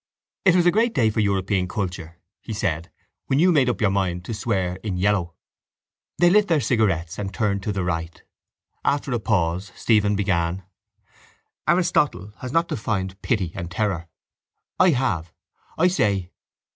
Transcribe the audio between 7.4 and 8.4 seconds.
to the right.